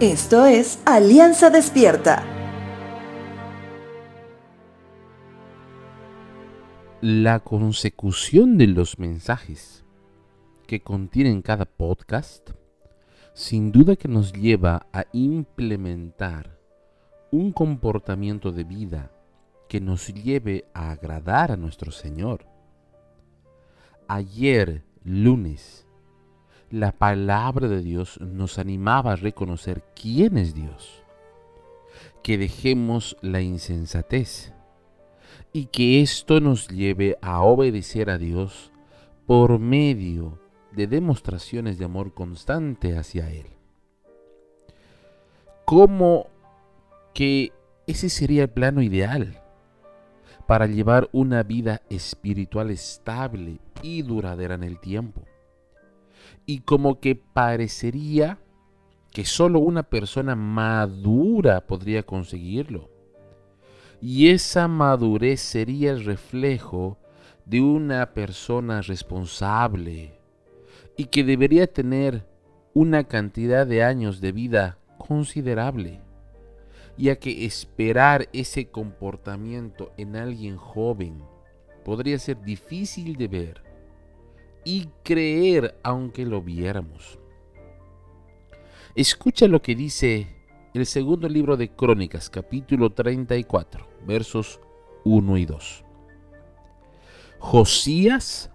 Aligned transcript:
Esto 0.00 0.44
es 0.44 0.82
Alianza 0.84 1.48
Despierta. 1.48 2.22
La 7.00 7.40
consecución 7.40 8.58
de 8.58 8.66
los 8.66 8.98
mensajes 8.98 9.86
que 10.66 10.80
contienen 10.80 11.40
cada 11.40 11.64
podcast 11.64 12.50
sin 13.32 13.72
duda 13.72 13.96
que 13.96 14.06
nos 14.06 14.34
lleva 14.34 14.86
a 14.92 15.06
implementar 15.14 16.60
un 17.30 17.50
comportamiento 17.52 18.52
de 18.52 18.64
vida 18.64 19.10
que 19.66 19.80
nos 19.80 20.08
lleve 20.08 20.66
a 20.74 20.90
agradar 20.90 21.52
a 21.52 21.56
nuestro 21.56 21.90
Señor. 21.90 22.44
Ayer, 24.08 24.84
lunes, 25.04 25.85
la 26.70 26.92
palabra 26.92 27.68
de 27.68 27.80
Dios 27.80 28.20
nos 28.20 28.58
animaba 28.58 29.12
a 29.12 29.16
reconocer 29.16 29.82
quién 29.94 30.36
es 30.36 30.54
Dios, 30.54 31.02
que 32.22 32.38
dejemos 32.38 33.16
la 33.20 33.40
insensatez 33.40 34.52
y 35.52 35.66
que 35.66 36.02
esto 36.02 36.40
nos 36.40 36.68
lleve 36.68 37.16
a 37.22 37.40
obedecer 37.42 38.10
a 38.10 38.18
Dios 38.18 38.72
por 39.26 39.58
medio 39.58 40.38
de 40.72 40.86
demostraciones 40.86 41.78
de 41.78 41.84
amor 41.84 42.14
constante 42.14 42.98
hacia 42.98 43.30
Él. 43.30 43.46
Como 45.64 46.26
que 47.14 47.52
ese 47.86 48.08
sería 48.08 48.42
el 48.42 48.50
plano 48.50 48.82
ideal 48.82 49.40
para 50.46 50.66
llevar 50.66 51.08
una 51.12 51.42
vida 51.42 51.82
espiritual 51.90 52.70
estable 52.70 53.58
y 53.82 54.02
duradera 54.02 54.54
en 54.56 54.64
el 54.64 54.78
tiempo 54.78 55.22
y 56.44 56.60
como 56.60 57.00
que 57.00 57.16
parecería 57.16 58.38
que 59.12 59.24
solo 59.24 59.60
una 59.60 59.82
persona 59.82 60.36
madura 60.36 61.66
podría 61.66 62.02
conseguirlo. 62.02 62.90
Y 64.00 64.28
esa 64.28 64.68
madurez 64.68 65.40
sería 65.40 65.90
el 65.90 66.04
reflejo 66.04 66.98
de 67.46 67.60
una 67.60 68.12
persona 68.12 68.82
responsable 68.82 70.20
y 70.96 71.06
que 71.06 71.24
debería 71.24 71.66
tener 71.66 72.26
una 72.74 73.04
cantidad 73.04 73.66
de 73.66 73.82
años 73.82 74.20
de 74.20 74.32
vida 74.32 74.78
considerable, 74.98 76.02
ya 76.98 77.16
que 77.16 77.46
esperar 77.46 78.28
ese 78.32 78.66
comportamiento 78.66 79.92
en 79.96 80.16
alguien 80.16 80.56
joven 80.56 81.22
podría 81.84 82.18
ser 82.18 82.42
difícil 82.42 83.16
de 83.16 83.28
ver 83.28 83.65
y 84.66 84.88
creer 85.04 85.78
aunque 85.84 86.26
lo 86.26 86.42
viéramos. 86.42 87.20
Escucha 88.96 89.46
lo 89.46 89.62
que 89.62 89.76
dice 89.76 90.26
el 90.74 90.86
segundo 90.86 91.28
libro 91.28 91.56
de 91.56 91.70
Crónicas, 91.70 92.28
capítulo 92.28 92.90
34, 92.90 93.86
versos 94.04 94.60
1 95.04 95.36
y 95.38 95.46
2. 95.46 95.84
Josías 97.38 98.50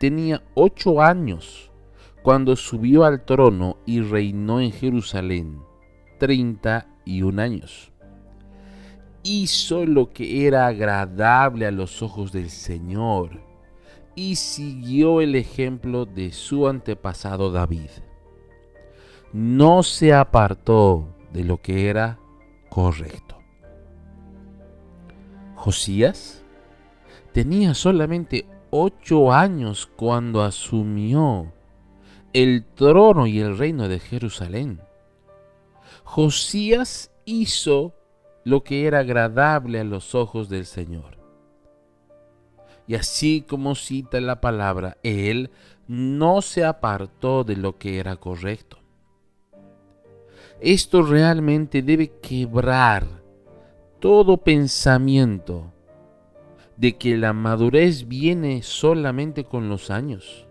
tenía 0.00 0.42
ocho 0.54 1.00
años 1.00 1.70
cuando 2.22 2.56
subió 2.56 3.04
al 3.04 3.24
trono 3.24 3.76
y 3.86 4.00
reinó 4.00 4.60
en 4.60 4.72
Jerusalén, 4.72 5.60
treinta 6.18 6.88
y 7.04 7.22
un 7.22 7.38
años. 7.38 7.92
Hizo 9.22 9.86
lo 9.86 10.10
que 10.10 10.48
era 10.48 10.66
agradable 10.66 11.66
a 11.66 11.70
los 11.70 12.02
ojos 12.02 12.32
del 12.32 12.50
Señor 12.50 13.51
y 14.14 14.36
siguió 14.36 15.20
el 15.20 15.34
ejemplo 15.34 16.04
de 16.04 16.32
su 16.32 16.68
antepasado 16.68 17.50
David. 17.50 17.90
No 19.32 19.82
se 19.82 20.12
apartó 20.12 21.08
de 21.32 21.44
lo 21.44 21.62
que 21.62 21.88
era 21.88 22.18
correcto. 22.68 23.38
Josías 25.54 26.44
tenía 27.32 27.74
solamente 27.74 28.46
ocho 28.70 29.32
años 29.32 29.86
cuando 29.96 30.42
asumió 30.42 31.52
el 32.32 32.64
trono 32.64 33.26
y 33.26 33.40
el 33.40 33.56
reino 33.56 33.88
de 33.88 34.00
Jerusalén. 34.00 34.80
Josías 36.04 37.10
hizo 37.24 37.94
lo 38.44 38.64
que 38.64 38.86
era 38.86 39.00
agradable 39.00 39.80
a 39.80 39.84
los 39.84 40.14
ojos 40.14 40.48
del 40.48 40.66
Señor. 40.66 41.21
Y 42.86 42.94
así 42.94 43.44
como 43.46 43.74
cita 43.74 44.20
la 44.20 44.40
palabra, 44.40 44.98
él 45.02 45.50
no 45.88 46.42
se 46.42 46.64
apartó 46.64 47.44
de 47.44 47.56
lo 47.56 47.78
que 47.78 47.98
era 47.98 48.16
correcto. 48.16 48.78
Esto 50.60 51.02
realmente 51.02 51.82
debe 51.82 52.12
quebrar 52.20 53.06
todo 53.98 54.36
pensamiento 54.36 55.72
de 56.76 56.96
que 56.96 57.16
la 57.16 57.32
madurez 57.32 58.08
viene 58.08 58.62
solamente 58.62 59.44
con 59.44 59.68
los 59.68 59.90
años. 59.90 60.46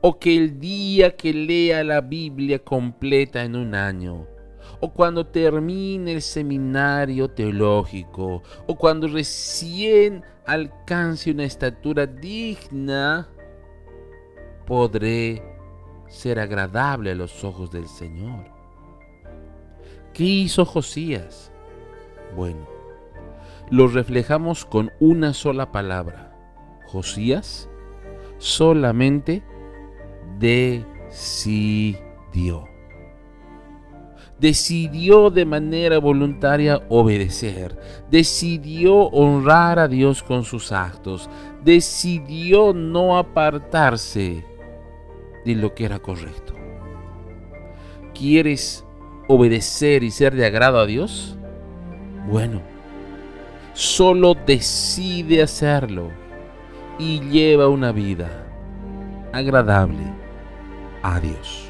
O 0.00 0.18
que 0.18 0.36
el 0.36 0.58
día 0.58 1.16
que 1.16 1.32
lea 1.32 1.84
la 1.84 2.00
Biblia 2.00 2.60
completa 2.60 3.44
en 3.44 3.54
un 3.54 3.74
año 3.74 4.26
o 4.80 4.92
cuando 4.92 5.26
termine 5.26 6.12
el 6.12 6.22
seminario 6.22 7.30
teológico, 7.30 8.42
o 8.66 8.76
cuando 8.76 9.08
recién 9.08 10.24
alcance 10.46 11.30
una 11.30 11.44
estatura 11.44 12.06
digna, 12.06 13.28
podré 14.66 15.42
ser 16.08 16.38
agradable 16.38 17.12
a 17.12 17.14
los 17.14 17.44
ojos 17.44 17.70
del 17.70 17.86
Señor. 17.86 18.44
¿Qué 20.12 20.24
hizo 20.24 20.64
Josías? 20.64 21.52
Bueno, 22.36 22.68
lo 23.70 23.88
reflejamos 23.88 24.64
con 24.64 24.90
una 24.98 25.32
sola 25.32 25.70
palabra. 25.72 26.36
Josías 26.86 27.68
solamente 28.38 29.42
decidió 30.38 30.70
decidió 34.40 35.30
de 35.30 35.44
manera 35.44 35.98
voluntaria 35.98 36.80
obedecer, 36.88 37.76
decidió 38.10 38.94
honrar 39.08 39.78
a 39.78 39.86
Dios 39.86 40.22
con 40.22 40.44
sus 40.44 40.72
actos, 40.72 41.28
decidió 41.62 42.72
no 42.72 43.18
apartarse 43.18 44.44
de 45.44 45.54
lo 45.54 45.74
que 45.74 45.84
era 45.84 45.98
correcto. 45.98 46.54
¿Quieres 48.14 48.84
obedecer 49.28 50.02
y 50.02 50.10
ser 50.10 50.34
de 50.34 50.46
agrado 50.46 50.78
a 50.78 50.86
Dios? 50.86 51.36
Bueno, 52.26 52.62
solo 53.74 54.34
decide 54.34 55.42
hacerlo 55.42 56.10
y 56.98 57.20
lleva 57.20 57.68
una 57.68 57.92
vida 57.92 58.46
agradable 59.32 60.02
a 61.02 61.20
Dios. 61.20 61.69